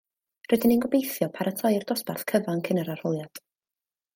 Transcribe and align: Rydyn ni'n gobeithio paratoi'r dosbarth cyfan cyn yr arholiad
Rydyn 0.53 0.71
ni'n 0.73 0.79
gobeithio 0.85 1.27
paratoi'r 1.35 1.85
dosbarth 1.91 2.25
cyfan 2.33 2.65
cyn 2.69 2.85
yr 2.85 2.93
arholiad 2.95 3.45